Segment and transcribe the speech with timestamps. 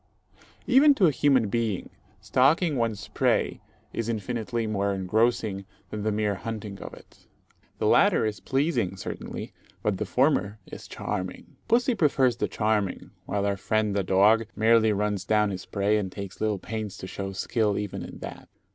[0.65, 1.91] Even to a human being,
[2.21, 3.61] stalking one's prey
[3.93, 7.27] is infinitely more engrossing than the mere hunting of it.
[7.77, 9.53] The latter is pleasing, certainly,
[9.83, 11.55] but the former is charming.
[11.67, 16.11] Pussy prefers the charming, while our friend the dog merely runs down his prey, and
[16.11, 18.49] takes little pains to show skill even in that.